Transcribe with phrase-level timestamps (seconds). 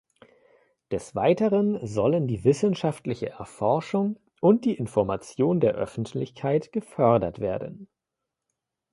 [0.89, 7.87] Des Weiteren sollen die wissenschaftliche Erforschung und die Information der Öffentlichkeit gefördert werden.